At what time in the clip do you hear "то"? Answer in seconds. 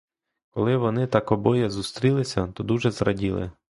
2.47-2.63